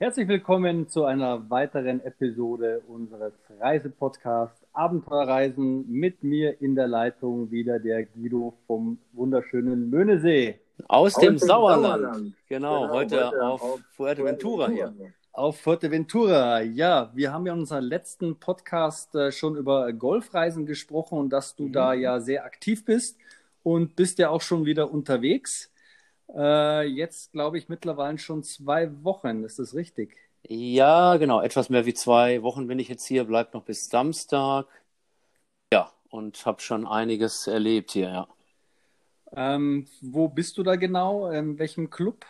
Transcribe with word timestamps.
Herzlich 0.00 0.28
willkommen 0.28 0.88
zu 0.88 1.06
einer 1.06 1.50
weiteren 1.50 2.00
Episode 2.04 2.82
unseres 2.86 3.32
Reisepodcasts 3.58 4.64
Abenteuerreisen. 4.72 5.90
Mit 5.90 6.22
mir 6.22 6.62
in 6.62 6.76
der 6.76 6.86
Leitung 6.86 7.50
wieder 7.50 7.80
der 7.80 8.04
Guido 8.04 8.54
vom 8.68 8.98
wunderschönen 9.12 9.90
Möhnesee. 9.90 10.60
Aus, 10.86 11.16
Aus 11.16 11.20
dem, 11.20 11.34
dem 11.34 11.38
Sauerland. 11.38 12.02
Sauerland. 12.04 12.34
Genau, 12.48 12.82
genau, 12.82 12.94
heute, 12.94 13.26
heute 13.26 13.42
auf, 13.42 13.60
auf 13.60 13.80
Fuerteventura, 13.96 14.66
Fuerteventura 14.66 14.92
hier. 14.98 15.12
Auf 15.32 15.60
Fuerteventura, 15.60 16.60
ja. 16.62 17.10
Wir 17.16 17.32
haben 17.32 17.44
ja 17.46 17.54
in 17.54 17.58
unserem 17.58 17.84
letzten 17.86 18.38
Podcast 18.38 19.16
äh, 19.16 19.32
schon 19.32 19.56
über 19.56 19.92
Golfreisen 19.92 20.64
gesprochen 20.64 21.18
und 21.18 21.30
dass 21.30 21.56
du 21.56 21.64
mhm. 21.64 21.72
da 21.72 21.94
ja 21.94 22.20
sehr 22.20 22.44
aktiv 22.44 22.84
bist 22.84 23.18
und 23.64 23.96
bist 23.96 24.20
ja 24.20 24.30
auch 24.30 24.42
schon 24.42 24.64
wieder 24.64 24.92
unterwegs. 24.92 25.72
Äh, 26.34 26.86
jetzt 26.86 27.32
glaube 27.32 27.58
ich 27.58 27.68
mittlerweile 27.68 28.18
schon 28.18 28.42
zwei 28.42 29.02
Wochen, 29.02 29.44
ist 29.44 29.58
das 29.58 29.74
richtig? 29.74 30.16
Ja, 30.42 31.16
genau, 31.16 31.40
etwas 31.40 31.68
mehr 31.68 31.84
wie 31.86 31.94
zwei 31.94 32.42
Wochen 32.42 32.66
bin 32.66 32.78
ich 32.78 32.88
jetzt 32.88 33.06
hier, 33.06 33.24
bleibt 33.24 33.54
noch 33.54 33.64
bis 33.64 33.88
Samstag. 33.88 34.66
Ja, 35.72 35.92
und 36.10 36.44
habe 36.46 36.60
schon 36.60 36.86
einiges 36.86 37.46
erlebt 37.46 37.92
hier, 37.92 38.08
ja. 38.08 38.28
Ähm, 39.32 39.86
wo 40.00 40.28
bist 40.28 40.56
du 40.56 40.62
da 40.62 40.76
genau? 40.76 41.30
In 41.30 41.58
welchem 41.58 41.90
Club? 41.90 42.24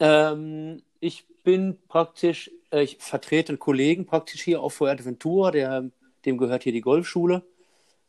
Ähm, 0.00 0.82
ich 1.00 1.26
bin 1.44 1.78
praktisch, 1.88 2.50
äh, 2.70 2.82
ich 2.82 2.98
vertrete 2.98 3.50
einen 3.50 3.58
Kollegen 3.58 4.04
praktisch 4.04 4.42
hier 4.42 4.60
auf 4.60 4.74
Fuerteventura, 4.74 5.50
der, 5.50 5.90
dem 6.24 6.36
gehört 6.36 6.64
hier 6.64 6.72
die 6.72 6.82
Golfschule. 6.82 7.42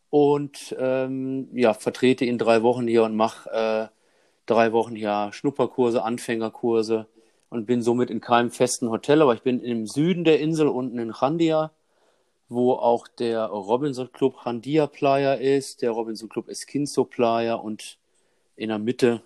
Und 0.09 0.75
ähm, 0.79 1.49
ja, 1.53 1.73
vertrete 1.73 2.25
ihn 2.25 2.37
drei 2.37 2.63
Wochen 2.63 2.87
hier 2.87 3.03
und 3.03 3.15
mache 3.15 3.49
äh, 3.49 3.96
drei 4.47 4.71
Wochen 4.71 4.95
hier 4.95 5.29
Schnupperkurse, 5.31 6.03
Anfängerkurse 6.03 7.07
und 7.49 7.65
bin 7.65 7.81
somit 7.81 8.09
in 8.09 8.21
keinem 8.21 8.49
festen 8.49 8.89
Hotel, 8.89 9.21
aber 9.21 9.33
ich 9.33 9.43
bin 9.43 9.61
im 9.61 9.85
Süden 9.85 10.23
der 10.23 10.39
Insel, 10.39 10.67
unten 10.67 10.97
in 10.97 11.13
Chandia, 11.13 11.71
wo 12.49 12.73
auch 12.73 13.07
der 13.07 13.45
Robinson 13.45 14.11
Club 14.11 14.35
Chandia 14.43 14.87
Playa 14.87 15.33
ist, 15.33 15.81
der 15.81 15.91
Robinson 15.91 16.29
Club 16.29 16.49
Esquinzo 16.49 17.03
Playa 17.03 17.55
und 17.55 17.99
in 18.55 18.69
der 18.69 18.79
Mitte 18.79 19.21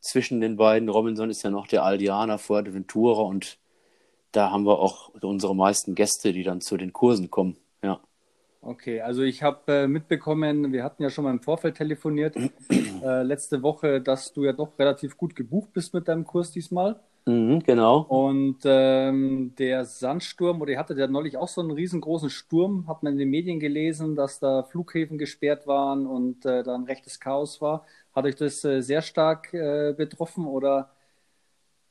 zwischen 0.00 0.40
den 0.40 0.56
beiden 0.56 0.88
Robinson 0.88 1.30
ist 1.30 1.42
ja 1.42 1.50
noch 1.50 1.68
der 1.68 1.84
Aldiana 1.84 2.38
Fuerteventura 2.38 3.22
und 3.22 3.58
da 4.32 4.50
haben 4.50 4.64
wir 4.64 4.78
auch 4.78 5.10
unsere 5.20 5.54
meisten 5.54 5.94
Gäste, 5.94 6.32
die 6.32 6.42
dann 6.42 6.60
zu 6.60 6.76
den 6.76 6.92
Kursen 6.92 7.30
kommen. 7.30 7.56
Okay, 8.64 9.00
also 9.00 9.22
ich 9.22 9.42
habe 9.42 9.72
äh, 9.72 9.86
mitbekommen, 9.88 10.72
wir 10.72 10.84
hatten 10.84 11.02
ja 11.02 11.10
schon 11.10 11.24
mal 11.24 11.32
im 11.32 11.40
Vorfeld 11.40 11.76
telefoniert, 11.76 12.36
äh, 12.70 13.22
letzte 13.24 13.60
Woche, 13.60 14.00
dass 14.00 14.32
du 14.32 14.44
ja 14.44 14.52
doch 14.52 14.78
relativ 14.78 15.16
gut 15.16 15.34
gebucht 15.34 15.72
bist 15.72 15.92
mit 15.94 16.06
deinem 16.06 16.24
Kurs 16.24 16.52
diesmal. 16.52 17.00
Mhm, 17.26 17.64
genau. 17.64 18.02
Und 18.02 18.58
ähm, 18.64 19.52
der 19.58 19.84
Sandsturm, 19.84 20.60
oder 20.60 20.70
ihr 20.70 20.78
hattet 20.78 20.98
ja 20.98 21.08
neulich 21.08 21.36
auch 21.36 21.48
so 21.48 21.60
einen 21.60 21.72
riesengroßen 21.72 22.30
Sturm, 22.30 22.86
hat 22.86 23.02
man 23.02 23.14
in 23.14 23.18
den 23.18 23.30
Medien 23.30 23.58
gelesen, 23.58 24.14
dass 24.14 24.38
da 24.38 24.62
Flughäfen 24.62 25.18
gesperrt 25.18 25.66
waren 25.66 26.06
und 26.06 26.46
äh, 26.46 26.62
da 26.62 26.76
ein 26.76 26.84
rechtes 26.84 27.18
Chaos 27.18 27.60
war. 27.60 27.84
Hat 28.14 28.26
euch 28.26 28.36
das 28.36 28.64
äh, 28.64 28.80
sehr 28.80 29.02
stark 29.02 29.52
äh, 29.54 29.92
betroffen 29.92 30.46
oder 30.46 30.90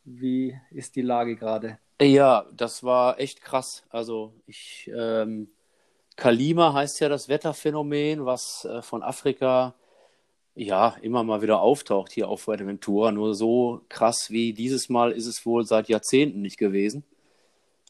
wie 0.05 0.57
ist 0.71 0.95
die 0.95 1.01
Lage 1.01 1.35
gerade? 1.35 1.79
Ja, 2.01 2.45
das 2.53 2.81
war 2.81 3.19
echt 3.19 3.41
krass. 3.41 3.83
Also 3.89 4.33
ich, 4.47 4.89
ähm, 4.95 5.49
Kalima 6.15 6.73
heißt 6.73 6.99
ja 6.99 7.09
das 7.09 7.29
Wetterphänomen, 7.29 8.25
was 8.25 8.65
äh, 8.65 8.81
von 8.81 9.03
Afrika 9.03 9.73
ja 10.53 10.95
immer 11.01 11.23
mal 11.23 11.41
wieder 11.41 11.61
auftaucht 11.61 12.11
hier 12.11 12.27
auf 12.27 12.41
Fuerteventura. 12.41 13.11
Nur 13.11 13.33
so 13.33 13.81
krass 13.89 14.29
wie 14.29 14.53
dieses 14.53 14.89
Mal 14.89 15.11
ist 15.11 15.25
es 15.25 15.45
wohl 15.45 15.65
seit 15.65 15.89
Jahrzehnten 15.89 16.41
nicht 16.41 16.57
gewesen. 16.57 17.03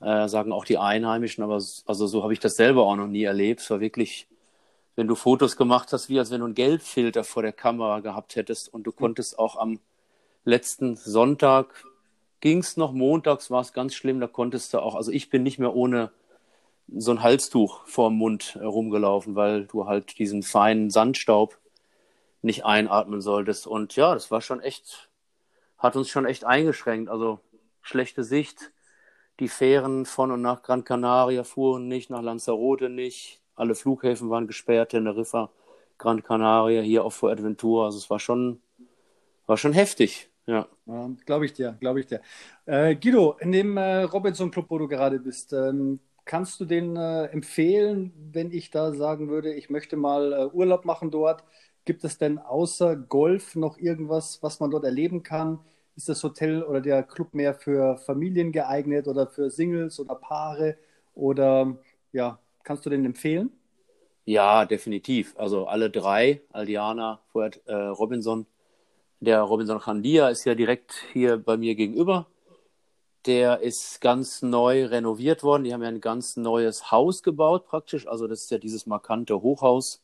Äh, 0.02 0.28
sagen 0.28 0.52
auch 0.52 0.66
die 0.66 0.78
Einheimischen, 0.78 1.44
aber 1.44 1.56
also 1.56 2.08
so 2.08 2.24
habe 2.24 2.34
ich 2.34 2.40
das 2.40 2.56
selber 2.56 2.86
auch 2.86 2.96
noch 2.96 3.08
nie 3.08 3.24
erlebt. 3.24 3.62
Es 3.62 3.70
war 3.70 3.80
wirklich 3.80 4.28
wenn 4.96 5.08
du 5.08 5.16
Fotos 5.16 5.58
gemacht 5.58 5.94
hast, 5.94 6.10
wie 6.10 6.20
als 6.20 6.32
wenn 6.32 6.40
du 6.40 6.46
einen 6.46 6.56
Gelbfilter 6.56 7.24
vor 7.24 7.44
der 7.44 7.54
Kamera 7.54 8.00
gehabt 8.02 8.36
hättest 8.36 8.74
und 8.74 8.84
du 8.84 8.92
konntest 8.92 9.40
auch 9.40 9.56
am 9.56 9.80
letzten 10.44 10.96
Sonntag 10.96 11.86
ging 12.40 12.60
es 12.60 12.76
noch, 12.76 12.92
montags 12.92 13.52
war 13.52 13.62
es 13.62 13.74
ganz 13.74 13.94
schlimm, 13.94 14.20
da 14.20 14.28
konntest 14.28 14.74
du 14.74 14.80
auch, 14.80 14.96
also 14.96 15.12
ich 15.12 15.30
bin 15.30 15.44
nicht 15.44 15.60
mehr 15.60 15.76
ohne 15.76 16.12
so 16.88 17.12
ein 17.12 17.24
Halstuch 17.24 17.86
vorm 17.86 18.16
Mund 18.18 18.58
rumgelaufen, 18.62 19.36
weil 19.36 19.66
du 19.66 19.86
halt 19.86 20.18
diesen 20.20 20.44
feinen 20.44 20.90
Sandstaub 20.90 21.58
nicht 22.42 22.66
einatmen 22.66 23.22
solltest. 23.22 23.68
Und 23.68 23.96
ja, 23.96 24.14
das 24.14 24.32
war 24.32 24.42
schon 24.42 24.62
echt, 24.62 25.10
hat 25.78 25.96
uns 25.96 26.10
schon 26.10 26.26
echt 26.26 26.44
eingeschränkt. 26.44 27.10
Also 27.10 27.40
schlechte 27.82 28.24
Sicht. 28.24 28.72
Die 29.40 29.48
Fähren 29.48 30.06
von 30.06 30.32
und 30.32 30.42
nach 30.42 30.62
Gran 30.62 30.84
Canaria 30.84 31.44
fuhren 31.44 31.88
nicht, 31.88 32.10
nach 32.10 32.22
Lanzarote 32.22 32.90
nicht. 32.90 33.42
Alle 33.56 33.76
Flughäfen 33.76 34.30
waren 34.30 34.48
gesperrt, 34.48 34.90
Teneriffa, 34.90 35.50
Gran 35.98 36.24
Canaria, 36.24 36.82
hier 36.82 37.04
auf 37.04 37.16
Fuerteventura. 37.16 37.86
Also 37.86 37.98
es 37.98 38.10
war 38.10 38.20
schon, 38.20 38.62
war 39.48 39.58
schon 39.58 39.74
heftig. 39.74 40.30
Ja. 40.46 40.68
ja 40.86 41.10
glaube 41.26 41.46
ich 41.46 41.54
dir, 41.54 41.78
glaube 41.80 42.00
ich 42.00 42.08
dir. 42.08 42.22
Äh, 42.66 42.96
Guido, 42.96 43.38
in 43.40 43.52
dem 43.52 43.78
äh, 43.78 44.04
Robinson 44.04 44.52
Club, 44.52 44.66
wo 44.70 44.78
du 44.78 44.88
gerade 44.88 45.20
bist, 45.20 45.54
ähm, 45.54 46.00
kannst 46.32 46.62
du 46.62 46.66
den 46.66 46.96
äh, 46.96 47.26
empfehlen, 47.26 48.14
wenn 48.32 48.52
ich 48.52 48.72
da 48.72 48.94
sagen 48.94 49.30
würde, 49.30 49.54
ich 49.54 49.70
möchte 49.70 49.98
mal 49.98 50.34
äh, 50.34 50.46
Urlaub 50.56 50.86
machen 50.86 51.12
dort? 51.12 51.44
Gibt 51.86 52.06
es 52.06 52.18
denn 52.18 52.40
außer 52.40 52.96
Golf 52.96 53.56
noch 53.56 53.78
irgendwas, 53.78 54.42
was 54.42 54.62
man 54.62 54.72
dort 54.72 54.86
erleben 54.86 55.24
kann? 55.24 55.60
Ist 55.98 56.08
das 56.10 56.24
Hotel 56.24 56.64
oder 56.64 56.80
der 56.82 57.04
Club 57.04 57.34
mehr 57.34 57.54
für 57.54 57.98
Familien 57.98 58.54
geeignet 58.54 59.08
oder 59.10 59.28
für 59.28 59.50
Singles 59.50 60.00
oder 60.00 60.16
Paare? 60.16 60.78
Oder 61.16 61.78
ja, 62.14 62.40
Kannst 62.64 62.86
du 62.86 62.90
den 62.90 63.06
empfehlen? 63.06 63.52
Ja, 64.26 64.66
definitiv. 64.66 65.36
Also 65.38 65.68
alle 65.68 65.90
drei, 65.90 66.42
Aldiana, 66.52 67.20
Fuert, 67.32 67.62
äh, 67.66 67.74
Robinson. 67.74 68.46
Der 69.20 69.42
Robinson 69.42 69.80
Khandia 69.80 70.30
ist 70.30 70.46
ja 70.46 70.56
direkt 70.56 70.94
hier 71.14 71.38
bei 71.38 71.58
mir 71.58 71.76
gegenüber. 71.76 72.28
Der 73.26 73.60
ist 73.60 74.02
ganz 74.02 74.42
neu 74.42 74.86
renoviert 74.86 75.44
worden. 75.44 75.64
Die 75.64 75.74
haben 75.74 75.84
ja 75.84 75.90
ein 75.90 76.02
ganz 76.02 76.38
neues 76.38 76.92
Haus 76.92 77.24
gebaut 77.24 77.66
praktisch. 77.66 78.08
Also 78.08 78.28
das 78.28 78.44
ist 78.44 78.52
ja 78.52 78.58
dieses 78.58 78.86
markante 78.88 79.42
Hochhaus, 79.42 80.02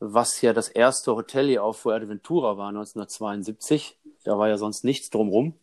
was 0.00 0.40
ja 0.40 0.52
das 0.52 0.68
erste 0.68 1.14
Hotel 1.14 1.48
hier 1.48 1.64
auf 1.64 1.78
Fuerteventura 1.78 2.56
war 2.56 2.68
1972. 2.68 3.98
Da 4.24 4.38
war 4.38 4.48
ja 4.48 4.56
sonst 4.56 4.84
nichts 4.84 5.10
drumrum. 5.10 5.54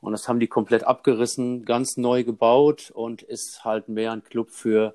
Und 0.00 0.12
das 0.12 0.28
haben 0.28 0.38
die 0.38 0.48
komplett 0.48 0.84
abgerissen, 0.84 1.64
ganz 1.64 1.96
neu 1.96 2.24
gebaut 2.24 2.90
und 2.90 3.22
ist 3.22 3.64
halt 3.64 3.88
mehr 3.88 4.12
ein 4.12 4.22
Club 4.22 4.50
für 4.50 4.94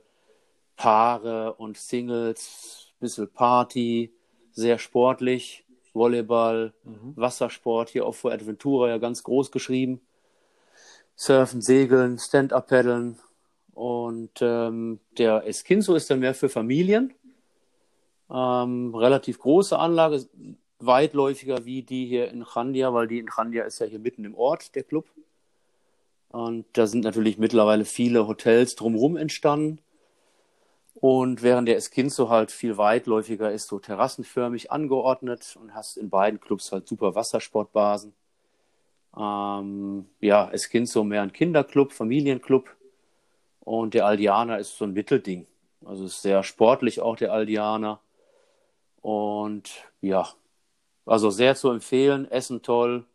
Paare 0.75 1.55
und 1.55 1.77
Singles, 1.77 2.93
bisschen 2.99 3.27
Party, 3.27 4.13
sehr 4.51 4.77
sportlich, 4.77 5.65
Volleyball, 5.93 6.73
mhm. 6.83 7.13
Wassersport, 7.15 7.89
hier 7.89 8.05
auf 8.05 8.17
Fuerteventura 8.17 8.89
ja 8.89 8.97
ganz 8.99 9.23
groß 9.23 9.51
geschrieben. 9.51 9.99
Surfen, 11.19 11.61
Segeln, 11.61 12.17
Stand-Up-Paddeln. 12.17 13.19
Und 13.73 14.31
ähm, 14.39 15.01
der 15.17 15.45
Esquinzo 15.45 15.95
ist 15.95 16.09
dann 16.09 16.21
mehr 16.21 16.33
für 16.33 16.47
Familien. 16.47 17.13
Ähm, 18.31 18.95
relativ 18.95 19.39
große 19.39 19.77
Anlage, 19.77 20.25
weitläufiger 20.79 21.65
wie 21.65 21.83
die 21.83 22.05
hier 22.05 22.29
in 22.29 22.45
Chandia, 22.45 22.93
weil 22.93 23.09
die 23.09 23.19
in 23.19 23.27
Chandia 23.27 23.65
ist 23.65 23.79
ja 23.79 23.85
hier 23.85 23.99
mitten 23.99 24.23
im 24.23 24.33
Ort, 24.33 24.75
der 24.75 24.83
Club. 24.83 25.09
Und 26.29 26.65
da 26.71 26.87
sind 26.87 27.03
natürlich 27.03 27.37
mittlerweile 27.37 27.83
viele 27.83 28.25
Hotels 28.25 28.75
drumherum 28.75 29.17
entstanden. 29.17 29.79
Und 30.93 31.43
während 31.43 31.67
der 31.67 31.75
Esquinzo 31.75 32.29
halt 32.29 32.49
viel 32.49 32.77
weitläufiger 32.77 33.51
ist, 33.51 33.67
so 33.67 33.79
terrassenförmig 33.79 34.71
angeordnet 34.71 35.57
und 35.59 35.73
hast 35.73 35.97
in 35.97 36.09
beiden 36.09 36.39
Clubs 36.39 36.71
halt 36.71 36.87
super 36.87 37.13
Wassersportbasen. 37.13 38.13
Ähm, 39.17 40.05
ja, 40.19 40.49
Esquinzo 40.51 41.03
mehr 41.03 41.21
ein 41.21 41.33
Kinderclub, 41.33 41.91
Familienclub. 41.91 42.75
Und 43.61 43.93
der 43.93 44.05
Aldiana 44.05 44.57
ist 44.57 44.77
so 44.77 44.85
ein 44.85 44.93
Mittelding. 44.93 45.45
Also 45.85 46.05
ist 46.05 46.21
sehr 46.21 46.43
sportlich 46.43 47.01
auch 47.01 47.15
der 47.15 47.31
Aldiana. 47.31 47.99
Und 49.01 49.71
ja, 50.01 50.27
also 51.05 51.29
sehr 51.29 51.55
zu 51.55 51.69
empfehlen. 51.69 52.29
Essen 52.29 52.61
toll. 52.61 53.05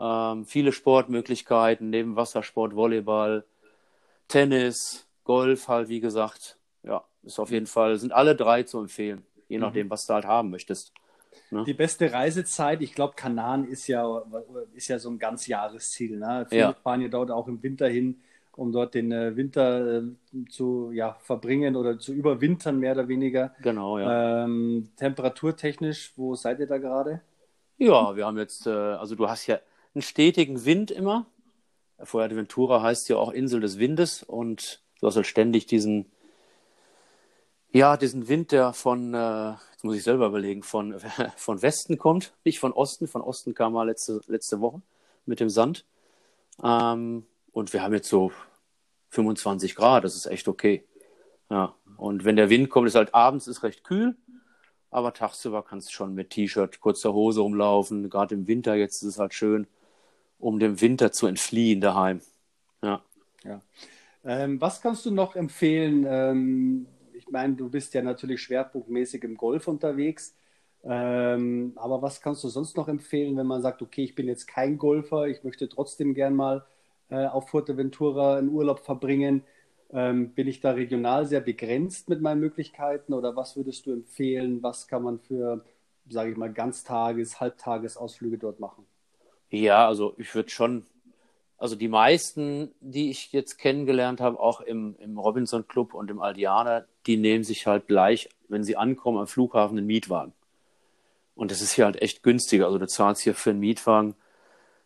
Ähm, 0.00 0.44
viele 0.44 0.72
Sportmöglichkeiten 0.72 1.90
neben 1.90 2.16
Wassersport, 2.16 2.74
Volleyball, 2.74 3.44
Tennis, 4.28 5.06
Golf 5.24 5.68
halt, 5.68 5.88
wie 5.88 6.00
gesagt 6.00 6.58
ja, 6.84 7.04
ist 7.22 7.38
auf 7.38 7.50
jeden 7.50 7.66
Fall, 7.66 7.96
sind 7.96 8.12
alle 8.12 8.36
drei 8.36 8.62
zu 8.62 8.78
empfehlen, 8.78 9.24
je 9.48 9.58
nachdem, 9.58 9.86
mhm. 9.86 9.90
was 9.90 10.06
du 10.06 10.14
halt 10.14 10.26
haben 10.26 10.50
möchtest. 10.50 10.92
Ne? 11.50 11.64
Die 11.64 11.74
beste 11.74 12.12
Reisezeit, 12.12 12.82
ich 12.82 12.94
glaube, 12.94 13.14
Kanan 13.16 13.66
ist 13.66 13.86
ja, 13.86 14.22
ist 14.74 14.88
ja 14.88 14.98
so 14.98 15.10
ein 15.10 15.18
ganz 15.18 15.46
Jahresziel. 15.46 16.18
Ne? 16.18 16.46
Viele 16.48 16.60
ja. 16.60 16.72
fahren 16.72 17.00
ja 17.00 17.08
dort 17.08 17.30
auch 17.30 17.48
im 17.48 17.62
Winter 17.62 17.88
hin, 17.88 18.20
um 18.56 18.72
dort 18.72 18.94
den 18.94 19.12
äh, 19.12 19.36
Winter 19.36 19.98
äh, 19.98 20.02
zu 20.48 20.90
ja, 20.92 21.16
verbringen 21.20 21.76
oder 21.76 21.98
zu 21.98 22.12
überwintern, 22.12 22.78
mehr 22.78 22.92
oder 22.92 23.08
weniger. 23.08 23.54
Genau, 23.62 23.98
ja. 23.98 24.44
Ähm, 24.44 24.90
temperaturtechnisch, 24.96 26.12
wo 26.16 26.34
seid 26.34 26.60
ihr 26.60 26.66
da 26.66 26.78
gerade? 26.78 27.20
Ja, 27.78 28.16
wir 28.16 28.26
haben 28.26 28.38
jetzt, 28.38 28.66
äh, 28.66 28.70
also 28.70 29.14
du 29.14 29.28
hast 29.28 29.46
ja 29.46 29.58
einen 29.94 30.02
stetigen 30.02 30.64
Wind 30.64 30.90
immer. 30.90 31.26
Fuerteventura 32.02 32.82
heißt 32.82 33.08
ja 33.08 33.16
auch 33.16 33.30
Insel 33.30 33.60
des 33.60 33.78
Windes 33.78 34.22
und 34.22 34.80
du 35.00 35.06
hast 35.06 35.16
halt 35.16 35.26
ständig 35.26 35.66
diesen, 35.66 36.06
ja, 37.72 37.96
diesen 37.96 38.28
Wind, 38.28 38.52
der 38.52 38.72
von, 38.72 39.14
äh, 39.14 39.54
muss 39.84 39.96
ich 39.96 40.02
selber 40.02 40.26
überlegen, 40.26 40.62
von, 40.62 40.98
von 41.36 41.62
Westen 41.62 41.98
kommt, 41.98 42.32
nicht 42.44 42.58
von 42.58 42.72
Osten. 42.72 43.06
Von 43.06 43.22
Osten 43.22 43.54
kam 43.54 43.74
mal 43.74 43.86
letzte, 43.86 44.20
letzte 44.26 44.60
Woche 44.60 44.82
mit 45.26 45.40
dem 45.40 45.50
Sand. 45.50 45.84
Ähm, 46.62 47.24
und 47.52 47.72
wir 47.72 47.82
haben 47.82 47.94
jetzt 47.94 48.08
so 48.08 48.32
25 49.10 49.74
Grad, 49.74 50.04
das 50.04 50.16
ist 50.16 50.26
echt 50.26 50.48
okay. 50.48 50.84
Ja. 51.50 51.74
Und 51.96 52.24
wenn 52.24 52.36
der 52.36 52.50
Wind 52.50 52.70
kommt, 52.70 52.88
ist 52.88 52.96
halt 52.96 53.14
abends 53.14 53.46
ist 53.46 53.62
recht 53.62 53.84
kühl, 53.84 54.16
aber 54.90 55.12
tagsüber 55.12 55.62
kannst 55.62 55.88
du 55.88 55.92
schon 55.92 56.14
mit 56.14 56.30
T-Shirt, 56.30 56.80
kurzer 56.80 57.12
Hose 57.12 57.40
rumlaufen. 57.40 58.10
Gerade 58.10 58.34
im 58.34 58.48
Winter 58.48 58.74
jetzt 58.74 59.02
ist 59.02 59.10
es 59.10 59.18
halt 59.18 59.34
schön, 59.34 59.66
um 60.38 60.58
dem 60.58 60.80
Winter 60.80 61.12
zu 61.12 61.26
entfliehen 61.26 61.80
daheim. 61.80 62.20
Ja. 62.82 63.02
ja. 63.44 63.60
Ähm, 64.24 64.60
was 64.60 64.80
kannst 64.80 65.06
du 65.06 65.10
noch 65.10 65.36
empfehlen? 65.36 66.04
Ähm, 66.08 66.86
meine, 67.34 67.56
du 67.56 67.70
bist 67.70 67.94
ja 67.94 68.02
natürlich 68.02 68.42
schwerpunktmäßig 68.42 69.24
im 69.24 69.36
Golf 69.36 69.68
unterwegs. 69.68 70.36
Ähm, 70.84 71.72
aber 71.76 72.02
was 72.02 72.22
kannst 72.22 72.44
du 72.44 72.48
sonst 72.48 72.76
noch 72.78 72.88
empfehlen, 72.88 73.36
wenn 73.36 73.46
man 73.48 73.62
sagt, 73.62 73.82
okay, 73.82 74.04
ich 74.04 74.14
bin 74.16 74.28
jetzt 74.28 74.46
kein 74.48 74.78
Golfer, 74.78 75.28
ich 75.28 75.44
möchte 75.44 75.68
trotzdem 75.68 76.14
gern 76.14 76.36
mal 76.36 76.66
äh, 77.10 77.26
auf 77.26 77.50
Fuerteventura 77.50 78.38
einen 78.38 78.50
Urlaub 78.50 78.80
verbringen? 78.80 79.44
Ähm, 79.92 80.34
bin 80.34 80.48
ich 80.48 80.60
da 80.60 80.72
regional 80.72 81.26
sehr 81.26 81.40
begrenzt 81.40 82.08
mit 82.10 82.20
meinen 82.22 82.40
Möglichkeiten 82.40 83.14
oder 83.14 83.36
was 83.36 83.56
würdest 83.56 83.86
du 83.86 83.92
empfehlen? 83.92 84.62
Was 84.62 84.88
kann 84.88 85.02
man 85.04 85.20
für, 85.20 85.64
sage 86.08 86.32
ich 86.32 86.36
mal, 86.38 86.52
Ganztages-, 86.52 87.40
Halbtagesausflüge 87.40 88.38
dort 88.38 88.60
machen? 88.60 88.86
Ja, 89.50 89.86
also 89.86 90.14
ich 90.18 90.34
würde 90.34 90.50
schon, 90.50 90.86
also 91.58 91.76
die 91.76 91.88
meisten, 91.88 92.72
die 92.80 93.10
ich 93.10 93.32
jetzt 93.32 93.58
kennengelernt 93.58 94.20
habe, 94.20 94.40
auch 94.40 94.60
im, 94.60 94.96
im 94.98 95.18
Robinson 95.18 95.66
Club 95.66 95.94
und 95.94 96.10
im 96.10 96.20
Aldiana, 96.20 96.84
die 97.06 97.16
nehmen 97.16 97.44
sich 97.44 97.66
halt 97.66 97.86
gleich, 97.86 98.28
wenn 98.48 98.64
sie 98.64 98.76
ankommen 98.76 99.18
am 99.18 99.26
Flughafen, 99.26 99.78
einen 99.78 99.86
Mietwagen. 99.86 100.32
Und 101.34 101.50
das 101.50 101.60
ist 101.60 101.72
hier 101.72 101.84
halt 101.84 102.00
echt 102.00 102.22
günstiger. 102.22 102.66
Also 102.66 102.78
du 102.78 102.86
zahlst 102.86 103.22
hier 103.22 103.34
für 103.34 103.50
einen 103.50 103.60
Mietwagen 103.60 104.14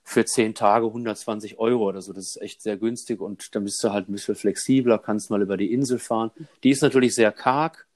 für 0.02 0.24
zehn 0.24 0.54
Tage 0.54 0.86
120 0.86 1.58
Euro 1.58 1.88
oder 1.88 2.00
so. 2.00 2.14
Das 2.14 2.24
ist 2.24 2.40
echt 2.40 2.62
sehr 2.62 2.78
günstig 2.78 3.20
und 3.20 3.54
dann 3.54 3.64
bist 3.64 3.84
du 3.84 3.92
halt 3.92 4.08
ein 4.08 4.12
bisschen 4.12 4.34
flexibler, 4.34 4.98
kannst 4.98 5.30
mal 5.30 5.42
über 5.42 5.58
die 5.58 5.72
Insel 5.72 5.98
fahren. 5.98 6.30
Die 6.62 6.70
ist 6.70 6.82
natürlich 6.82 7.14
sehr 7.14 7.30
karg 7.30 7.86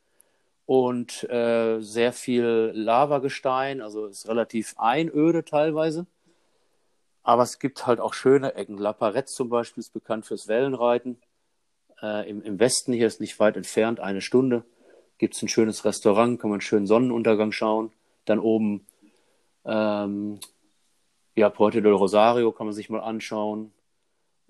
und 0.67 1.25
äh, 1.31 1.81
sehr 1.81 2.13
viel 2.13 2.73
Lavagestein, 2.75 3.81
also 3.81 4.07
ist 4.07 4.29
relativ 4.29 4.75
einöde 4.77 5.45
teilweise. 5.45 6.07
Aber 7.23 7.43
es 7.43 7.59
gibt 7.59 7.87
halt 7.87 8.01
auch 8.01 8.15
schöne 8.15 8.55
Ecken. 8.55 8.79
La 8.79 8.93
Parette 8.93 9.31
zum 9.31 9.49
Beispiel 9.49 9.81
ist 9.81 9.93
bekannt 9.93 10.27
fürs 10.27 10.49
Wellenreiten. 10.49 11.21
Äh, 12.03 12.29
im, 12.29 12.43
Im 12.43 12.59
Westen 12.59 12.93
hier 12.93 13.07
ist 13.07 13.21
nicht 13.21 13.39
weit 13.39 13.57
entfernt, 13.57 14.01
eine 14.01 14.21
Stunde, 14.21 14.65
gibt 15.19 15.37
es 15.37 15.43
ein 15.43 15.49
schönes 15.49 15.85
Restaurant, 15.85 16.41
kann 16.41 16.51
man 16.51 16.57
einen 16.57 16.63
schönen 16.63 16.87
Sonnenuntergang 16.87 17.53
schauen. 17.53 17.93
Dann 18.25 18.41
oben 18.41 18.87
ähm, 19.65 20.41
ja, 21.35 21.49
Puerto 21.49 21.81
del 21.81 21.93
Rosario 21.93 22.53
kann 22.53 22.67
man 22.67 22.75
sich 22.75 22.91
mal 22.91 23.01
anschauen. 23.01 23.73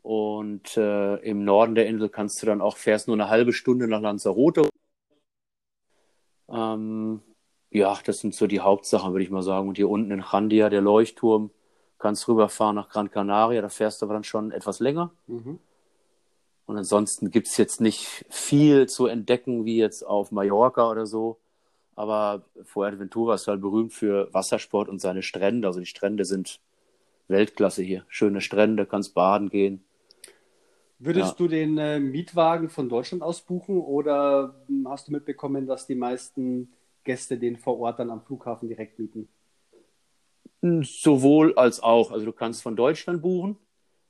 Und 0.03 0.77
äh, 0.77 1.17
im 1.17 1.45
Norden 1.45 1.75
der 1.75 1.87
Insel 1.87 2.09
kannst 2.09 2.43
du 2.43 2.47
dann 2.47 2.61
auch, 2.61 2.77
fährst 2.77 3.07
nur 3.07 3.17
eine 3.17 3.29
halbe 3.29 3.53
Stunde 3.53 3.87
nach 3.87 4.01
Lanzarote. 4.01 4.69
Ähm, 6.49 7.23
ja, 7.71 7.99
das 8.05 8.19
sind 8.19 8.35
so 8.35 8.47
die 8.47 8.61
Hauptsachen, 8.61 9.13
würde 9.13 9.25
ich 9.25 9.31
mal 9.31 9.43
sagen. 9.43 9.69
Und 9.69 9.77
hier 9.77 9.89
unten 9.89 10.11
in 10.11 10.23
Chandia, 10.23 10.71
der 10.71 10.81
Leuchtturm, 10.81 11.51
kannst 12.03 12.27
rüberfahren 12.29 12.75
nach 12.75 12.89
Gran 12.89 13.11
Canaria, 13.11 13.63
da 13.63 13.69
fährst 13.69 14.03
du 14.03 14.07
aber 14.07 14.15
dann 14.15 14.25
schon 14.25 14.51
etwas 14.51 14.81
länger. 14.81 15.13
Mhm. 15.29 15.59
Und 16.67 16.77
ansonsten 16.77 17.31
gibt 17.31 17.47
es 17.47 17.57
jetzt 17.57 17.81
nicht 17.81 18.25
viel 18.29 18.89
zu 18.89 19.07
entdecken, 19.07 19.65
wie 19.65 19.79
jetzt 19.79 20.03
auf 20.03 20.33
Mallorca 20.33 20.91
oder 20.91 21.07
so. 21.07 21.39
Aber 21.95 22.43
Fuerteventura 22.65 23.35
ist 23.35 23.47
halt 23.47 23.61
berühmt 23.61 23.93
für 23.93 24.33
Wassersport 24.35 24.89
und 24.89 25.01
seine 25.01 25.23
Strände. 25.23 25.69
Also 25.69 25.81
die 25.81 25.87
Strände 25.87 26.25
sind 26.25 26.61
Weltklasse 27.29 27.83
hier. 27.83 28.05
Schöne 28.09 28.41
Strände, 28.41 28.87
kannst 28.87 29.15
baden 29.15 29.49
gehen. 29.49 29.85
Würdest 30.99 31.33
ja. 31.33 31.37
du 31.39 31.49
den 31.49 31.79
äh, 31.79 32.01
Mietwagen 32.01 32.69
von 32.69 32.89
Deutschland 32.89 33.23
aus 33.23 33.43
buchen 33.43 33.81
oder 33.81 34.55
hm, 34.67 34.89
hast 34.89 35.09
du 35.09 35.13
mitbekommen, 35.13 35.67
dass 35.67 35.87
die 35.87 35.95
meisten 35.95 36.73
Gäste 37.05 37.39
den 37.39 37.57
vor 37.57 37.79
Ort 37.79 37.99
dann 37.99 38.11
am 38.11 38.23
Flughafen 38.23 38.69
direkt 38.69 38.99
mieten? 38.99 39.29
Sowohl 40.63 41.55
als 41.57 41.83
auch. 41.83 42.13
Also 42.13 42.25
du 42.25 42.33
kannst 42.33 42.63
von 42.63 42.77
Deutschland 42.77 43.21
buchen 43.21 43.57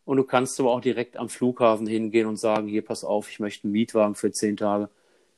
und 0.04 0.19
du 0.19 0.25
kannst 0.25 0.60
aber 0.60 0.70
auch 0.70 0.81
direkt 0.81 1.16
am 1.16 1.28
Flughafen 1.28 1.87
hingehen 1.87 2.26
und 2.26 2.37
sagen, 2.37 2.69
hier 2.69 2.84
pass 2.84 3.04
auf, 3.04 3.31
ich 3.31 3.40
möchte 3.40 3.64
einen 3.64 3.72
Mietwagen 3.72 4.14
für 4.14 4.31
zehn 4.32 4.56
Tage. 4.56 4.90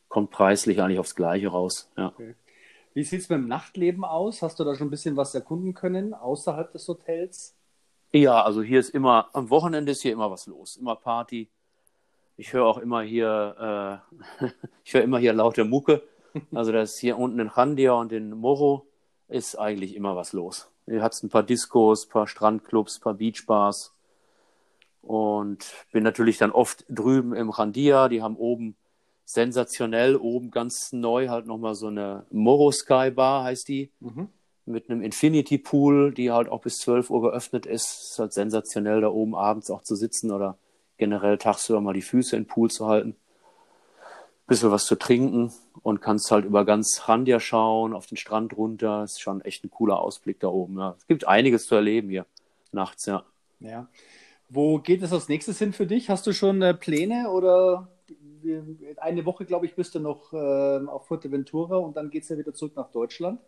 Kommt 0.08 0.30
preislich 0.30 0.80
eigentlich 0.80 0.98
aufs 0.98 1.14
Gleiche 1.14 1.48
raus. 1.48 1.90
Ja. 1.96 2.08
Okay. 2.08 2.34
Wie 2.94 3.02
sieht 3.02 3.20
es 3.20 3.28
mit 3.28 3.38
dem 3.38 3.48
Nachtleben 3.48 4.04
aus? 4.04 4.42
Hast 4.42 4.58
du 4.60 4.64
da 4.64 4.74
schon 4.76 4.88
ein 4.88 4.90
bisschen 4.90 5.16
was 5.16 5.34
erkunden 5.34 5.74
können 5.74 6.14
außerhalb 6.14 6.72
des 6.72 6.86
Hotels? 6.86 7.54
Ja, 8.12 8.42
also 8.42 8.62
hier 8.62 8.78
ist 8.78 8.90
immer, 8.90 9.28
am 9.32 9.50
Wochenende 9.50 9.92
ist 9.92 10.02
hier 10.02 10.12
immer 10.12 10.30
was 10.30 10.46
los, 10.46 10.76
immer 10.76 10.94
Party. 10.94 11.48
Ich 12.36 12.52
höre 12.52 12.64
auch 12.64 12.78
immer 12.78 13.02
hier, 13.02 14.02
äh, 14.40 14.46
ich 14.84 14.94
höre 14.94 15.02
immer 15.02 15.18
hier 15.18 15.32
laute 15.32 15.64
Mucke. 15.64 16.02
Also 16.52 16.72
das 16.72 16.94
ist 16.94 16.98
hier 16.98 17.18
unten 17.18 17.38
in 17.38 17.50
Chandia 17.50 17.92
und 17.92 18.12
in 18.12 18.30
Moro 18.30 18.86
ist 19.28 19.56
eigentlich 19.56 19.94
immer 19.94 20.16
was 20.16 20.32
los. 20.32 20.70
Hier 20.86 21.02
hat 21.02 21.12
es 21.12 21.22
ein 21.22 21.30
paar 21.30 21.42
Discos, 21.42 22.06
ein 22.06 22.10
paar 22.10 22.26
Strandclubs, 22.26 22.98
ein 22.98 23.02
paar 23.02 23.14
Beachbars. 23.14 23.92
Und 25.02 25.72
bin 25.92 26.02
natürlich 26.02 26.38
dann 26.38 26.50
oft 26.50 26.84
drüben 26.88 27.34
im 27.34 27.52
Chandia. 27.52 28.08
Die 28.08 28.22
haben 28.22 28.36
oben 28.36 28.76
sensationell, 29.24 30.16
oben 30.16 30.50
ganz 30.50 30.92
neu 30.92 31.28
halt 31.28 31.46
nochmal 31.46 31.74
so 31.74 31.88
eine 31.88 32.26
Moro 32.30 32.70
Sky 32.72 33.10
Bar 33.10 33.44
heißt 33.44 33.68
die. 33.68 33.90
Mhm 34.00 34.28
mit 34.66 34.88
einem 34.88 35.02
Infinity 35.02 35.58
Pool, 35.58 36.12
die 36.12 36.30
halt 36.30 36.48
auch 36.48 36.62
bis 36.62 36.78
12 36.78 37.10
Uhr 37.10 37.22
geöffnet 37.22 37.66
ist. 37.66 38.10
Ist 38.10 38.18
halt 38.18 38.32
sensationell, 38.32 39.00
da 39.00 39.08
oben 39.08 39.34
abends 39.34 39.70
auch 39.70 39.82
zu 39.82 39.94
sitzen 39.94 40.30
oder 40.30 40.56
generell 40.96 41.38
tagsüber 41.38 41.80
mal 41.80 41.94
die 41.94 42.02
Füße 42.02 42.36
in 42.36 42.44
den 42.44 42.48
Pool 42.48 42.70
zu 42.70 42.86
halten. 42.86 43.16
Bisschen 44.46 44.70
was 44.70 44.84
zu 44.84 44.96
trinken 44.96 45.52
und 45.82 46.02
kannst 46.02 46.30
halt 46.30 46.44
über 46.44 46.64
ganz 46.64 47.02
Randia 47.06 47.40
schauen, 47.40 47.94
auf 47.94 48.06
den 48.06 48.16
Strand 48.16 48.56
runter. 48.56 49.04
Ist 49.04 49.20
schon 49.20 49.40
echt 49.40 49.64
ein 49.64 49.70
cooler 49.70 50.00
Ausblick 50.00 50.40
da 50.40 50.48
oben. 50.48 50.78
Ja. 50.78 50.94
Es 50.98 51.06
gibt 51.06 51.26
einiges 51.26 51.66
zu 51.66 51.74
erleben 51.74 52.10
hier 52.10 52.26
nachts, 52.72 53.06
ja. 53.06 53.24
Ja. 53.60 53.88
Wo 54.50 54.78
geht 54.78 55.02
es 55.02 55.12
als 55.12 55.28
nächstes 55.28 55.58
hin 55.58 55.72
für 55.72 55.86
dich? 55.86 56.10
Hast 56.10 56.26
du 56.26 56.32
schon 56.32 56.60
äh, 56.60 56.74
Pläne 56.74 57.30
oder 57.30 57.88
eine 58.98 59.24
Woche, 59.24 59.44
glaube 59.44 59.66
ich, 59.66 59.74
bist 59.74 59.94
du 59.94 60.00
noch 60.00 60.32
äh, 60.32 60.86
auf 60.86 61.06
Fuerteventura 61.06 61.76
und 61.76 61.96
dann 61.96 62.10
geht 62.10 62.24
es 62.24 62.28
ja 62.28 62.36
wieder 62.36 62.52
zurück 62.52 62.76
nach 62.76 62.90
Deutschland? 62.90 63.40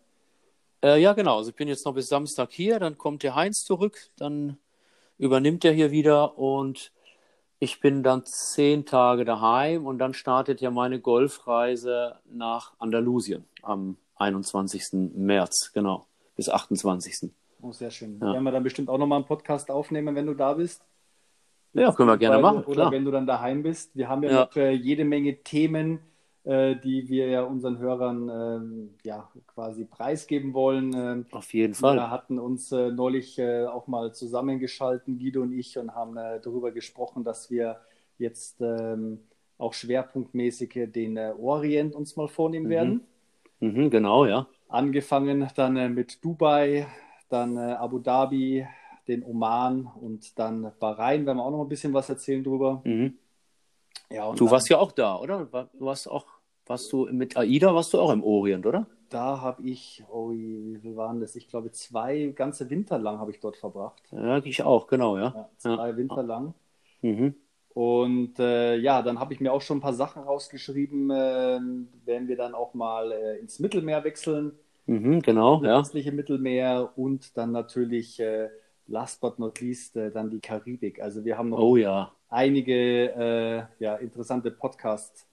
Äh, 0.83 1.01
ja, 1.01 1.13
genau. 1.13 1.39
Also 1.39 1.51
ich 1.51 1.57
bin 1.57 1.69
jetzt 1.69 1.85
noch 1.85 1.95
bis 1.95 2.09
Samstag 2.09 2.53
hier, 2.53 2.79
dann 2.79 2.97
kommt 2.97 3.23
der 3.23 3.35
Heinz 3.35 3.65
zurück, 3.65 4.11
dann 4.17 4.59
übernimmt 5.19 5.65
er 5.65 5.73
hier 5.73 5.91
wieder 5.91 6.39
und 6.39 6.93
ich 7.59 7.81
bin 7.81 8.03
dann 8.03 8.25
zehn 8.25 8.85
Tage 8.85 9.25
daheim 9.25 9.87
und 9.87 9.99
dann 9.99 10.15
startet 10.15 10.61
ja 10.61 10.71
meine 10.71 11.01
Golfreise 11.01 12.17
nach 12.31 12.75
Andalusien 12.79 13.45
am 13.63 13.97
21. 14.17 15.13
März, 15.15 15.73
genau, 15.73 16.07
bis 16.37 16.49
28. 16.49 17.31
Oh, 17.63 17.73
sehr 17.73 17.91
schön. 17.91 18.19
Ja. 18.21 18.33
Werden 18.33 18.45
wir 18.45 18.53
dann 18.53 18.63
bestimmt 18.63 18.89
auch 18.89 18.99
nochmal 18.99 19.19
einen 19.19 19.27
Podcast 19.27 19.71
aufnehmen, 19.71 20.15
wenn 20.15 20.27
du 20.27 20.35
da 20.35 20.55
bist. 20.55 20.83
Ja, 21.73 21.93
können 21.93 22.09
wir 22.09 22.17
gerne 22.17 22.39
machen. 22.39 22.65
Oder 22.65 22.75
klar. 22.75 22.93
wenn 22.93 23.05
du 23.05 23.11
dann 23.11 23.27
daheim 23.27 23.63
bist. 23.63 23.95
Wir 23.95 24.09
haben 24.09 24.23
ja, 24.23 24.31
ja. 24.31 24.41
noch 24.45 24.57
äh, 24.57 24.73
jede 24.73 25.05
Menge 25.05 25.43
Themen, 25.43 26.01
die 26.47 27.09
wir 27.09 27.27
ja 27.29 27.43
unseren 27.43 27.79
Hörern 27.79 28.29
ähm, 28.29 28.95
ja 29.03 29.29
quasi 29.49 29.85
preisgeben 29.85 30.55
wollen. 30.55 30.93
Ähm, 30.95 31.27
Auf 31.33 31.53
jeden 31.53 31.75
Fall. 31.75 31.97
Wir 31.97 32.11
hatten 32.11 32.39
uns 32.39 32.71
äh, 32.71 32.93
neulich 32.93 33.37
äh, 33.39 33.67
auch 33.67 33.89
mal 33.89 34.15
zusammengeschalten, 34.15 35.19
Guido 35.19 35.43
und 35.43 35.53
ich, 35.53 35.77
und 35.77 35.93
haben 35.93 36.17
äh, 36.17 36.41
darüber 36.41 36.71
gesprochen, 36.71 37.25
dass 37.25 37.51
wir 37.51 37.81
jetzt 38.19 38.61
ähm, 38.61 39.23
auch 39.59 39.73
schwerpunktmäßig 39.73 40.93
den 40.93 41.17
äh, 41.17 41.33
Orient 41.37 41.97
uns 41.97 42.15
mal 42.15 42.29
vornehmen 42.29 42.67
mhm. 42.67 42.71
werden. 42.71 43.01
Mhm, 43.59 43.91
genau, 43.91 44.25
ja. 44.25 44.47
Angefangen 44.69 45.49
dann 45.57 45.77
äh, 45.77 45.89
mit 45.89 46.25
Dubai, 46.25 46.87
dann 47.29 47.59
Abu 47.59 47.99
Dhabi, 47.99 48.65
den 49.09 49.25
Oman 49.25 49.91
und 50.01 50.39
dann 50.39 50.71
Bahrain, 50.79 51.27
werden 51.27 51.39
wir 51.39 51.45
auch 51.45 51.51
noch 51.51 51.63
ein 51.63 51.69
bisschen 51.69 51.93
was 51.93 52.09
erzählen 52.09 52.45
drüber. 52.45 52.83
Mhm. 52.85 53.19
Ja, 54.11 54.31
du 54.31 54.45
dann, 54.45 54.51
warst 54.53 54.71
ja 54.71 54.79
auch 54.79 54.93
da, 54.93 55.17
oder? 55.17 55.47
Du 55.73 55.85
warst 55.85 56.09
auch 56.09 56.36
warst 56.67 56.93
du 56.93 57.07
mit 57.13 57.37
AIDA, 57.37 57.75
warst 57.75 57.93
du 57.95 58.01
auch 58.01 58.11
im 58.13 58.23
Orient, 58.25 58.67
oder? 58.67 58.87
Da 59.09 59.41
habe 59.41 59.63
ich, 59.63 60.05
oh, 60.09 60.31
wie 60.33 60.79
viel 60.81 60.97
waren 60.97 61.21
das? 61.21 61.37
Ich 61.37 61.49
glaube, 61.49 61.71
zwei 61.71 62.33
ganze 62.35 62.69
Winter 62.71 62.99
lang 62.99 63.19
habe 63.21 63.31
ich 63.31 63.41
dort 63.41 63.57
verbracht. 63.57 64.03
Ja, 64.11 64.39
ich 64.45 64.63
auch, 64.63 64.87
genau, 64.89 65.17
ja. 65.17 65.35
ja 65.35 65.51
zwei 65.59 65.91
ja. 65.91 65.97
Winter 65.97 66.23
lang. 66.23 66.55
Mhm. 67.03 67.35
Und 67.75 68.39
äh, 68.39 68.77
ja, 68.77 69.03
dann 69.03 69.21
habe 69.21 69.35
ich 69.35 69.41
mir 69.41 69.53
auch 69.53 69.61
schon 69.61 69.79
ein 69.79 69.81
paar 69.83 69.93
Sachen 69.93 70.23
rausgeschrieben, 70.23 71.11
äh, 71.11 71.61
werden 72.07 72.29
wir 72.29 72.37
dann 72.37 72.55
auch 72.55 72.73
mal 72.75 73.13
äh, 73.13 73.39
ins 73.39 73.59
Mittelmeer 73.61 74.03
wechseln. 74.05 74.53
Mhm, 74.87 75.21
genau, 75.21 75.61
das 75.61 75.93
ja. 75.93 76.13
Mittelmeer 76.13 76.93
und 76.97 77.37
dann 77.37 77.53
natürlich 77.53 78.21
äh, 78.21 78.49
last 78.87 79.21
but 79.21 79.39
not 79.39 79.61
least 79.61 79.97
äh, 79.97 80.11
dann 80.11 80.31
die 80.31 80.41
Karibik. 80.41 81.03
Also 81.03 81.25
wir 81.25 81.37
haben 81.37 81.51
noch 81.51 81.59
Oh 81.59 81.77
ja. 81.77 82.13
einige 82.29 83.13
äh, 83.79 83.85
ja, 83.85 83.97
interessante 83.97 84.51
Podcasts. 84.51 85.26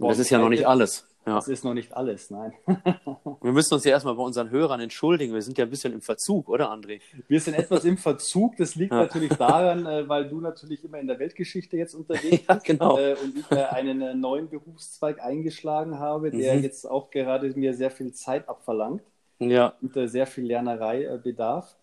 Und 0.00 0.08
das 0.10 0.18
ist 0.18 0.30
ja 0.30 0.38
noch 0.38 0.48
nicht 0.48 0.66
alles. 0.66 1.06
Ja. 1.26 1.34
Das 1.34 1.48
ist 1.48 1.64
noch 1.64 1.74
nicht 1.74 1.92
alles, 1.92 2.30
nein. 2.30 2.54
Wir 3.42 3.52
müssen 3.52 3.74
uns 3.74 3.84
ja 3.84 3.90
erstmal 3.90 4.14
bei 4.14 4.22
unseren 4.22 4.48
Hörern 4.48 4.80
entschuldigen. 4.80 5.34
Wir 5.34 5.42
sind 5.42 5.58
ja 5.58 5.64
ein 5.64 5.70
bisschen 5.70 5.92
im 5.92 6.00
Verzug, 6.00 6.48
oder 6.48 6.72
André? 6.72 7.00
Wir 7.28 7.40
sind 7.40 7.54
etwas 7.54 7.84
im 7.84 7.98
Verzug. 7.98 8.56
Das 8.56 8.74
liegt 8.74 8.92
Ja. 8.92 9.00
natürlich 9.00 9.28
daran, 9.36 9.84
äh, 9.84 10.08
weil 10.08 10.28
du 10.28 10.40
natürlich 10.40 10.82
immer 10.82 10.98
in 10.98 11.06
der 11.06 11.18
Weltgeschichte 11.18 11.76
jetzt 11.76 11.94
unterwegs 11.94 12.42
Ja, 12.48 12.54
bist 12.54 12.64
genau. 12.64 12.96
äh, 12.98 13.14
und 13.22 13.36
ich 13.36 13.50
äh, 13.50 13.64
einen 13.64 14.18
neuen 14.18 14.48
Berufszweig 14.48 15.20
eingeschlagen 15.22 15.98
habe, 15.98 16.30
der 16.30 16.56
Mhm. 16.56 16.62
jetzt 16.62 16.86
auch 16.90 17.10
gerade 17.10 17.50
mir 17.50 17.74
sehr 17.74 17.90
viel 17.90 18.12
Zeit 18.14 18.48
abverlangt 18.48 19.02
Ja, 19.38 19.74
und 19.82 19.92
sehr 20.08 20.26
viel 20.26 20.44
Lernerei 20.46 21.18
bedarf. 21.22 21.76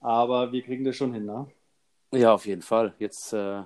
Aber 0.00 0.52
wir 0.52 0.60
kriegen 0.62 0.84
das 0.84 0.94
schon 0.96 1.14
hin, 1.14 1.24
ne? 1.24 1.46
ja, 2.12 2.34
auf 2.34 2.44
jeden 2.46 2.62
Fall. 2.62 2.92
Jetzt 2.98 3.32
äh, 3.32 3.62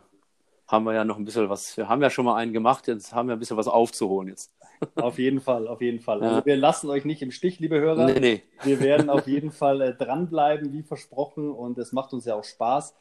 haben 0.68 0.84
wir 0.84 0.94
ja 0.94 1.04
noch 1.04 1.18
ein 1.18 1.24
bisschen 1.24 1.48
was. 1.48 1.76
Wir 1.76 1.88
haben 1.88 2.00
ja 2.02 2.10
schon 2.10 2.24
mal 2.24 2.36
einen 2.36 2.52
gemacht, 2.52 2.86
jetzt 2.86 3.12
haben 3.14 3.28
wir 3.28 3.36
ein 3.36 3.38
bisschen 3.38 3.56
was 3.56 3.68
aufzuholen 3.68 4.28
jetzt. 4.28 4.52
Auf 4.94 5.18
jeden 5.18 5.40
Fall, 5.40 5.66
auf 5.66 5.80
jeden 5.80 5.98
Fall. 5.98 6.20
Ja. 6.20 6.28
Also 6.28 6.46
wir 6.46 6.56
lassen 6.56 6.88
euch 6.88 7.04
nicht 7.04 7.20
im 7.20 7.32
Stich, 7.32 7.58
liebe 7.58 7.80
Hörer. 7.80 8.06
Nee, 8.06 8.20
nee. 8.20 8.42
Wir 8.62 8.78
werden 8.84 9.10
auf 9.10 9.26
jeden 9.26 9.50
Fall 9.50 9.80
äh, 9.80 9.92
dranbleiben, 9.92 10.72
wie 10.72 10.84
versprochen, 10.84 11.50
und 11.50 11.78
es 11.78 11.90
macht 11.90 12.12
uns 12.12 12.26
ja 12.26 12.36
auch 12.36 12.44
Spaß. 12.44 12.94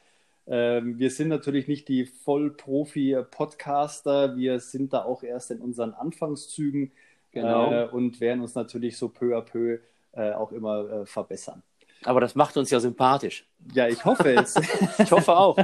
Ähm, 0.47 0.97
wir 0.97 1.11
sind 1.11 1.27
natürlich 1.27 1.67
nicht 1.67 1.87
die 1.87 2.07
Vollprofi-Podcaster, 2.07 4.35
wir 4.35 4.59
sind 4.59 4.91
da 4.91 5.03
auch 5.03 5.21
erst 5.21 5.51
in 5.51 5.61
unseren 5.61 5.93
Anfangszügen 5.93 6.93
Genau. 7.31 7.71
äh, 7.71 7.85
und 7.85 8.19
werden 8.19 8.41
uns 8.41 8.55
natürlich 8.55 8.97
so 8.97 9.09
peu 9.09 9.37
à 9.37 9.41
peu 9.41 9.79
äh, 10.13 10.31
auch 10.33 10.51
immer 10.51 10.89
äh, 10.89 11.05
verbessern. 11.05 11.61
Aber 12.03 12.21
das 12.21 12.35
macht 12.35 12.55
uns 12.57 12.69
ja 12.69 12.79
sympathisch. 12.79 13.47
Ja, 13.73 13.87
ich 13.87 14.03
hoffe 14.05 14.35
es. 14.35 14.55
Ich 14.99 15.11
hoffe 15.11 15.35
auch. 15.35 15.57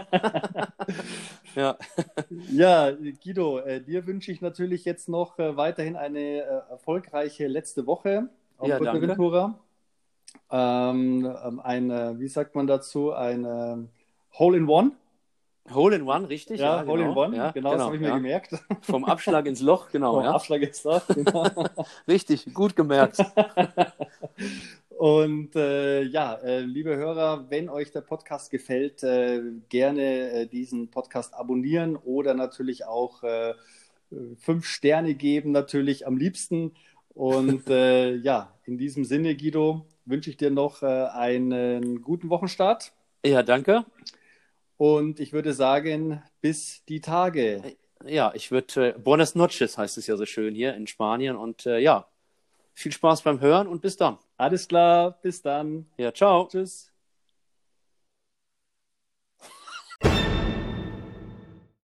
Ja. 1.55 1.77
ja, 2.51 2.91
Guido, 2.91 3.59
äh, 3.59 3.81
dir 3.81 4.05
wünsche 4.07 4.31
ich 4.31 4.41
natürlich 4.41 4.85
jetzt 4.85 5.09
noch 5.09 5.39
äh, 5.39 5.55
weiterhin 5.57 5.95
eine 5.95 6.19
äh, 6.19 6.61
erfolgreiche 6.69 7.47
letzte 7.47 7.85
Woche 7.87 8.29
auf 8.57 8.67
Ja. 8.67 8.77
Fuerteventura. 8.77 9.59
Ähm, 10.51 11.35
ähm, 11.45 11.59
ein, 11.59 11.91
äh, 11.91 12.19
wie 12.19 12.27
sagt 12.27 12.55
man 12.55 12.67
dazu, 12.67 13.13
ein 13.13 13.45
ähm, 13.45 13.89
Hole 14.37 14.57
in 14.57 14.67
One. 14.67 14.91
Hole 15.73 15.95
in 15.95 16.03
One, 16.03 16.27
richtig? 16.27 16.59
Ja, 16.59 16.81
genau. 16.81 16.91
Hole 16.91 17.03
in 17.03 17.09
One, 17.11 17.37
Ja, 17.37 17.51
genau, 17.51 17.71
das 17.71 17.81
habe 17.83 17.95
ich 17.95 18.01
mir 18.01 18.09
ja. 18.09 18.15
gemerkt. 18.15 18.51
Vom 18.81 19.05
Abschlag 19.05 19.45
ins 19.45 19.61
Loch, 19.61 19.89
genau. 19.89 20.15
Vom 20.15 20.23
Ja. 20.25 20.31
Abschlag 20.31 20.61
jetzt 20.61 20.85
da. 20.85 21.01
Genau. 21.07 21.45
Richtig, 22.07 22.53
gut 22.53 22.75
gemerkt. 22.75 23.23
Und 25.03 25.57
äh, 25.57 26.03
ja, 26.03 26.35
äh, 26.35 26.61
liebe 26.61 26.95
Hörer, 26.95 27.47
wenn 27.49 27.67
euch 27.67 27.91
der 27.91 27.99
Podcast 27.99 28.49
gefällt, 28.49 29.03
äh, 29.03 29.41
gerne 29.67 30.31
äh, 30.31 30.47
diesen 30.47 30.91
Podcast 30.91 31.33
abonnieren 31.33 31.97
oder 31.97 32.33
natürlich 32.33 32.85
auch 32.85 33.21
äh, 33.21 33.53
fünf 34.37 34.65
Sterne 34.65 35.13
geben, 35.15 35.51
natürlich 35.51 36.07
am 36.07 36.15
liebsten. 36.15 36.73
Und 37.09 37.67
äh, 37.67 38.13
ja, 38.23 38.57
in 38.63 38.77
diesem 38.77 39.03
Sinne, 39.03 39.35
Guido, 39.35 39.85
wünsche 40.05 40.29
ich 40.29 40.37
dir 40.37 40.51
noch 40.51 40.81
einen 40.81 42.01
guten 42.01 42.29
Wochenstart. 42.29 42.93
Ja, 43.25 43.43
danke. 43.43 43.83
Und 44.77 45.19
ich 45.19 45.33
würde 45.33 45.51
sagen, 45.51 46.23
bis 46.39 46.85
die 46.85 47.01
Tage. 47.01 47.75
Ja, 48.05 48.31
ich 48.35 48.51
würde, 48.51 48.97
Buenas 49.03 49.35
noches 49.35 49.77
heißt 49.77 49.97
es 49.97 50.07
ja 50.07 50.15
so 50.15 50.25
schön 50.25 50.55
hier 50.55 50.75
in 50.75 50.87
Spanien. 50.87 51.35
Und 51.35 51.65
ja, 51.65 52.07
viel 52.73 52.93
Spaß 52.93 53.23
beim 53.23 53.41
Hören 53.41 53.67
und 53.67 53.81
bis 53.81 53.97
dann. 53.97 54.17
Alles 54.37 54.67
klar, 54.67 55.11
bis 55.21 55.41
dann. 55.41 55.87
Ja, 55.97 56.11
ciao. 56.13 56.47
Tschüss. 56.49 56.92